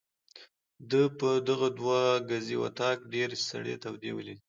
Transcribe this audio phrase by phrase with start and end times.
[0.89, 1.99] ده په دغه دوه
[2.29, 4.39] ګزي وطاق ډېرې سړې تودې ولیدې.